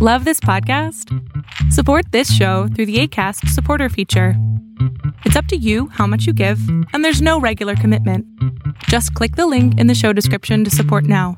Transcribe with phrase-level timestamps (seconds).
[0.00, 1.12] Love this podcast?
[1.72, 4.34] Support this show through the ACAST supporter feature.
[5.24, 6.60] It's up to you how much you give,
[6.92, 8.24] and there's no regular commitment.
[8.84, 11.36] Just click the link in the show description to support now.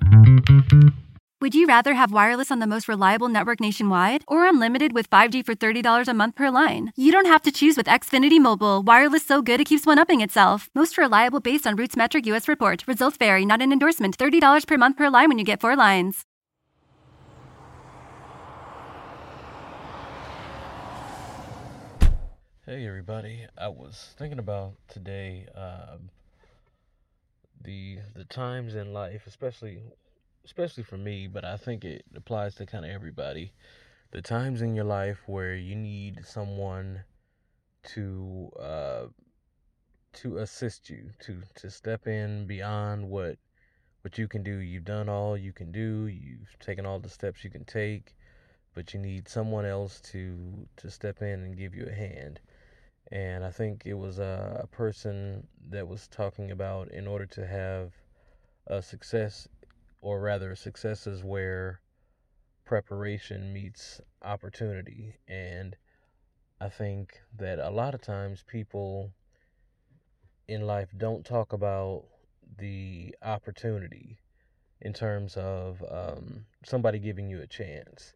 [1.41, 5.43] Would you rather have wireless on the most reliable network nationwide or unlimited with 5G
[5.43, 6.93] for $30 a month per line?
[6.97, 8.83] You don't have to choose with Xfinity Mobile.
[8.83, 10.69] Wireless so good it keeps one upping itself.
[10.75, 12.85] Most reliable based on RootMetrics US report.
[12.87, 14.19] Results vary, not an endorsement.
[14.19, 16.27] $30 per month per line when you get four lines.
[22.71, 26.09] Hey everybody, I was thinking about today um,
[27.61, 29.83] the the times in life, especially
[30.45, 33.55] especially for me, but I think it applies to kind of everybody.
[34.13, 37.03] The times in your life where you need someone
[37.95, 39.07] to uh,
[40.13, 43.37] to assist you, to to step in beyond what
[44.03, 44.59] what you can do.
[44.59, 46.07] You've done all you can do.
[46.07, 48.15] You've taken all the steps you can take,
[48.77, 52.39] but you need someone else to to step in and give you a hand
[53.11, 57.47] and I think it was a, a person that was talking about in order to
[57.47, 57.93] have
[58.67, 59.49] a success,
[60.01, 61.81] or rather, success is where
[62.65, 65.17] preparation meets opportunity.
[65.27, 65.77] And
[66.61, 69.11] I think that a lot of times people
[70.47, 72.05] in life don't talk about
[72.59, 74.19] the opportunity
[74.81, 78.15] in terms of um, somebody giving you a chance.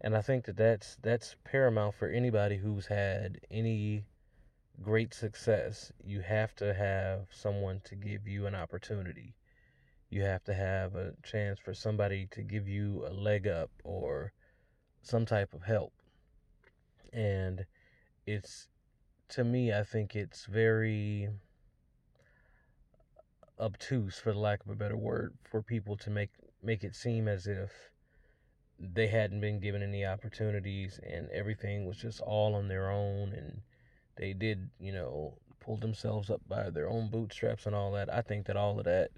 [0.00, 4.04] And I think that that's that's paramount for anybody who's had any
[4.82, 9.34] great success, you have to have someone to give you an opportunity.
[10.10, 14.32] You have to have a chance for somebody to give you a leg up or
[15.02, 15.92] some type of help.
[17.12, 17.66] And
[18.26, 18.68] it's,
[19.30, 21.30] to me, I think it's very
[23.58, 26.30] obtuse, for the lack of a better word, for people to make
[26.62, 27.70] make it seem as if
[28.78, 33.62] they hadn't been given any opportunities and everything was just all on their own and
[34.16, 38.12] they did, you know, pull themselves up by their own bootstraps and all that.
[38.12, 39.10] I think that all of that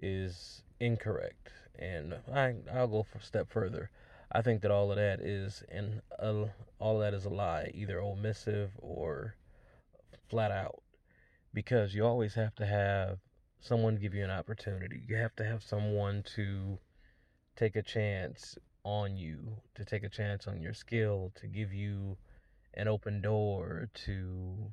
[0.00, 3.90] is incorrect, and I I'll go for a step further.
[4.30, 6.44] I think that all of that is and uh,
[6.78, 9.34] all that is a lie, either omissive or
[10.28, 10.82] flat out,
[11.54, 13.18] because you always have to have
[13.60, 15.02] someone give you an opportunity.
[15.08, 16.78] You have to have someone to
[17.56, 22.16] take a chance on you, to take a chance on your skill, to give you
[22.78, 24.72] an open door to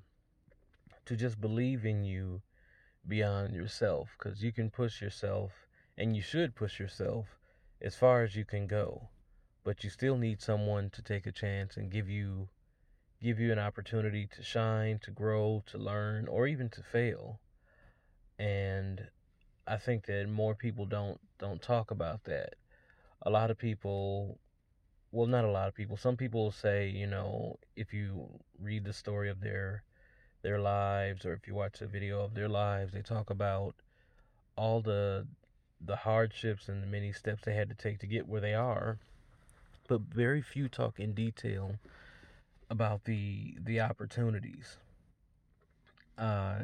[1.06, 2.42] to just believe in you
[3.08, 5.52] beyond yourself because you can push yourself
[5.98, 7.26] and you should push yourself
[7.82, 9.10] as far as you can go
[9.66, 12.48] but you still need someone to take a chance and give you
[13.22, 17.40] give you an opportunity to shine to grow to learn or even to fail.
[18.38, 19.08] And
[19.68, 22.56] i think that more people don't don't talk about that.
[23.24, 24.38] A lot of people
[25.16, 25.96] well, not a lot of people.
[25.96, 28.28] Some people say, you know, if you
[28.60, 29.84] read the story of their
[30.42, 33.76] their lives or if you watch a video of their lives, they talk about
[34.58, 35.26] all the
[35.80, 39.00] the hardships and the many steps they had to take to get where they are.
[39.88, 41.76] But very few talk in detail
[42.70, 44.80] about the the opportunities.
[46.18, 46.64] Uh,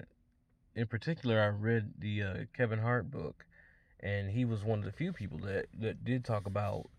[0.76, 3.46] in particular, I read the uh, Kevin Hart book,
[4.02, 6.90] and he was one of the few people that that did talk about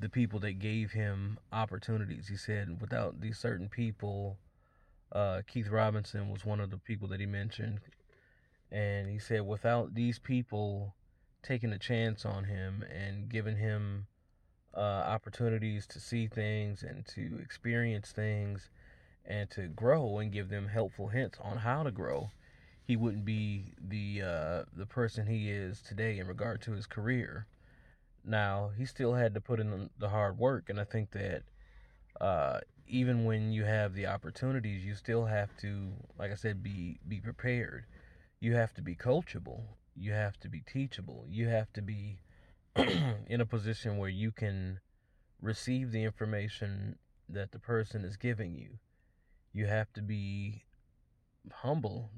[0.00, 2.28] the people that gave him opportunities.
[2.28, 4.38] He said without these certain people,
[5.12, 7.80] uh, Keith Robinson was one of the people that he mentioned,
[8.70, 10.94] and he said without these people
[11.42, 14.06] taking a chance on him and giving him
[14.76, 18.70] uh, opportunities to see things and to experience things
[19.24, 22.30] and to grow and give them helpful hints on how to grow,
[22.82, 27.46] he wouldn't be the uh, the person he is today in regard to his career.
[28.24, 31.42] Now, he still had to put in the hard work, and I think that
[32.20, 36.98] uh, even when you have the opportunities, you still have to, like I said, be
[37.06, 37.86] be prepared.
[38.40, 39.62] You have to be coachable.
[39.96, 41.24] You have to be teachable.
[41.28, 42.20] You have to be
[42.76, 44.80] in a position where you can
[45.40, 46.96] receive the information
[47.28, 48.78] that the person is giving you.
[49.52, 50.64] You have to be
[51.52, 52.10] humble,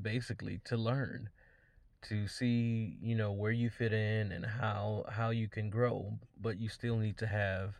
[0.00, 1.30] basically, to learn
[2.04, 6.58] to see you know where you fit in and how how you can grow but
[6.58, 7.74] you still need to have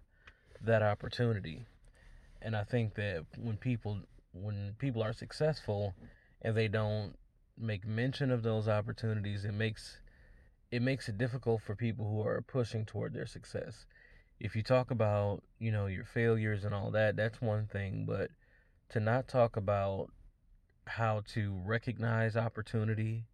[0.62, 1.66] that opportunity.
[2.42, 4.00] And i think that when people
[4.32, 5.94] when people are successful
[6.42, 7.14] and they don't
[7.58, 9.98] make mention of those opportunities it makes
[10.70, 13.86] it makes it difficult for people who are pushing toward their success.
[14.40, 18.30] If you talk about you know your failures and all that that's one thing but
[18.90, 20.08] to not talk about
[20.86, 23.24] how to recognize opportunity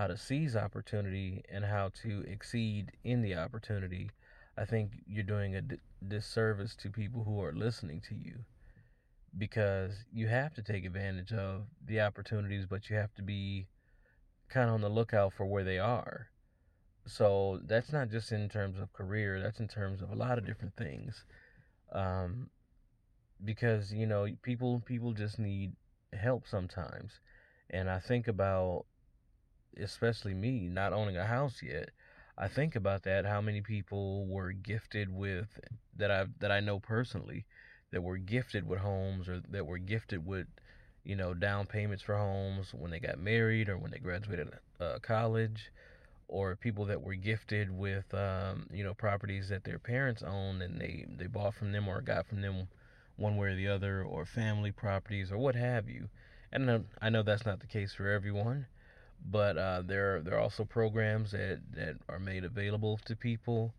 [0.00, 4.10] how to seize opportunity and how to exceed in the opportunity.
[4.56, 5.62] I think you're doing a
[6.08, 8.36] disservice to people who are listening to you
[9.36, 13.66] because you have to take advantage of the opportunities, but you have to be
[14.48, 16.30] kind of on the lookout for where they are.
[17.04, 20.46] So that's not just in terms of career, that's in terms of a lot of
[20.46, 21.26] different things.
[21.92, 22.48] Um,
[23.44, 25.72] because you know people people just need
[26.12, 27.20] help sometimes
[27.70, 28.84] and i think about
[29.78, 31.90] especially me not owning a house yet
[32.38, 35.58] i think about that how many people were gifted with
[35.96, 37.44] that i that i know personally
[37.92, 40.46] that were gifted with homes or that were gifted with
[41.04, 44.48] you know down payments for homes when they got married or when they graduated
[44.80, 45.72] uh, college
[46.28, 50.80] or people that were gifted with um, you know properties that their parents owned and
[50.80, 52.68] they they bought from them or got from them
[53.20, 56.08] one way or the other, or family properties, or what have you.
[56.52, 58.66] And I know that's not the case for everyone,
[59.24, 63.74] but uh, there there are also programs that that are made available to people.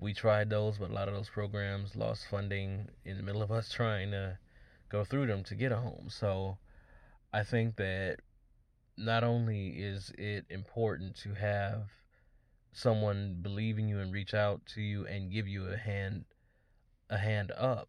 [0.00, 3.52] We tried those, but a lot of those programs lost funding in the middle of
[3.52, 4.38] us trying to
[4.88, 6.06] go through them to get a home.
[6.08, 6.58] So
[7.32, 8.18] I think that
[8.96, 11.90] not only is it important to have
[12.72, 16.24] someone believe in you and reach out to you and give you a hand
[17.10, 17.88] a hand up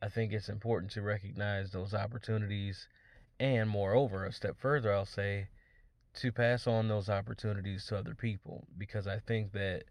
[0.00, 2.88] I think it's important to recognize those opportunities
[3.40, 5.48] and moreover a step further I'll say
[6.18, 9.84] to pass on those opportunities to other people because I think that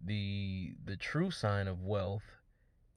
[0.00, 2.24] the the true sign of wealth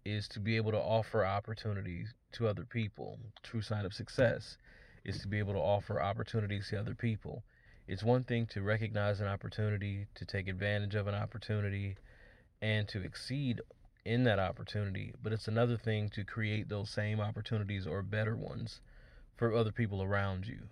[0.06, 3.20] is to be able to offer opportunities to other people.
[3.44, 4.58] True sign of success
[5.04, 7.44] is to be able to offer opportunities to other people.
[7.88, 11.96] It's one thing to recognize an opportunity, to take advantage of an opportunity,
[12.62, 13.62] and to exceed
[14.06, 18.80] in that opportunity, but it's another thing to create those same opportunities or better ones
[19.36, 20.70] for other people around you.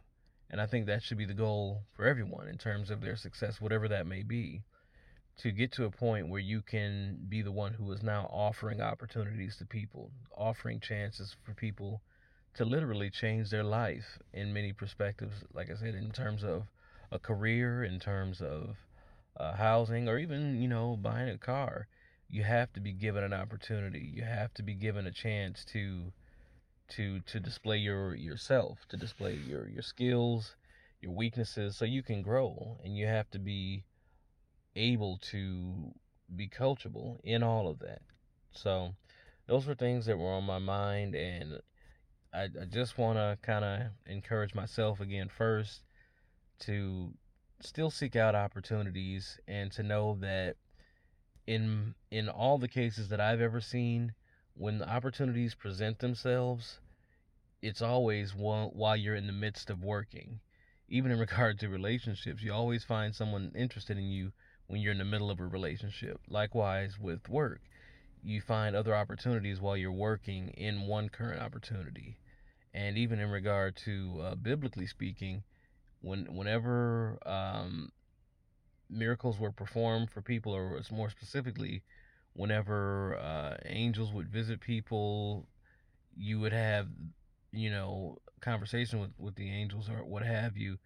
[0.50, 3.60] And I think that should be the goal for everyone in terms of their success,
[3.60, 4.64] whatever that may be,
[5.38, 8.82] to get to a point where you can be the one who is now offering
[8.82, 12.02] opportunities to people, offering chances for people
[12.56, 15.44] to literally change their life in many perspectives.
[15.54, 16.64] Like I said, in terms of
[17.12, 18.76] a career, in terms of
[19.38, 21.88] uh, housing, or even, you know, buying a car
[22.30, 24.12] you have to be given an opportunity.
[24.14, 26.12] You have to be given a chance to
[26.90, 30.56] to to display your yourself, to display your your skills,
[31.02, 33.84] your weaknesses so you can grow and you have to be
[34.76, 35.94] able to
[36.36, 38.02] be coachable in all of that.
[38.52, 38.96] So
[39.48, 41.62] those were things that were on my mind and
[42.34, 45.82] I, I just want to kind of encourage myself again first
[46.60, 47.14] to
[47.62, 50.56] still seek out opportunities and to know that
[51.46, 54.14] in in all the cases that I've ever seen,
[54.58, 56.80] when the opportunities present themselves,
[57.62, 60.40] it's always while, while you're in the midst of working.
[60.90, 64.32] Even in regard to relationships, you always find someone interested in you
[64.66, 66.20] when you're in the middle of a relationship.
[66.28, 67.62] Likewise with work,
[68.24, 72.18] you find other opportunities while you're working in one current opportunity.
[72.74, 75.44] And even in regard to uh, biblically speaking,
[76.02, 77.92] when whenever um,
[78.90, 81.84] miracles were performed for people, or more specifically,
[82.38, 85.48] whenever uh, angels would visit people,
[86.16, 86.88] you would have,
[87.52, 90.78] you know, conversation with, with the angels or what have you.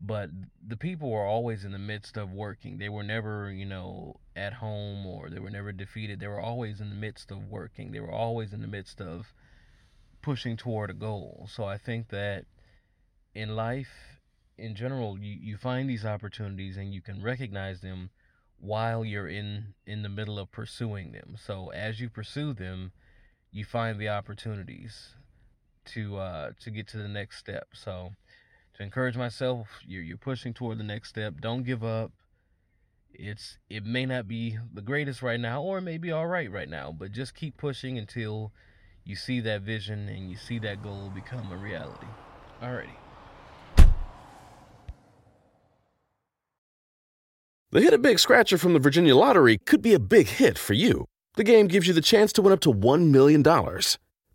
[0.00, 0.30] But
[0.66, 2.78] the people were always in the midst of working.
[2.78, 6.20] They were never, you know, at home or they were never defeated.
[6.20, 7.90] They were always in the midst of working.
[7.90, 9.32] They were always in the midst of
[10.22, 11.48] pushing toward a goal.
[11.50, 12.44] So I think that
[13.34, 14.20] in life,
[14.56, 18.10] in general, you, you find these opportunities and you can recognize them
[18.64, 21.36] while you're in in the middle of pursuing them.
[21.38, 22.92] So as you pursue them,
[23.52, 25.10] you find the opportunities
[25.86, 27.68] to uh, to get to the next step.
[27.74, 28.12] So
[28.76, 31.40] to encourage myself, you're you're pushing toward the next step.
[31.40, 32.12] Don't give up.
[33.12, 36.50] It's it may not be the greatest right now, or it may be all right
[36.50, 38.50] right now, but just keep pushing until
[39.04, 42.06] you see that vision and you see that goal become a reality.
[42.62, 43.03] Alrighty.
[47.74, 50.74] The Hit a Big Scratcher from the Virginia Lottery could be a big hit for
[50.74, 51.06] you.
[51.34, 53.42] The game gives you the chance to win up to $1 million.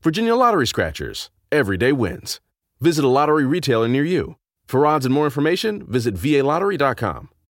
[0.02, 1.30] Virginia Lottery Scratchers.
[1.50, 2.42] Everyday wins.
[2.82, 4.36] Visit a lottery retailer near you.
[4.66, 7.30] For odds and more information, visit VALottery.com.